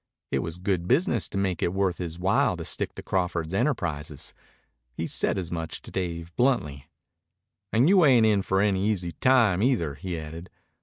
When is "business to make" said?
0.87-1.61